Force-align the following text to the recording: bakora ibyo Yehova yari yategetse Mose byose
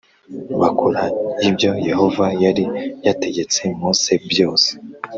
bakora 0.61 1.01
ibyo 1.49 1.71
Yehova 1.89 2.25
yari 2.43 2.63
yategetse 3.07 3.61
Mose 3.79 4.11
byose 4.31 4.69